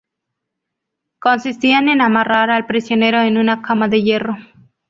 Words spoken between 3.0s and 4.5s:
en una cama de hierro.